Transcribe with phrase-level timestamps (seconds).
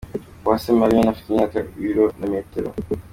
[0.43, 2.69] Uwase Mallion afite imyaka, ibiro na metero.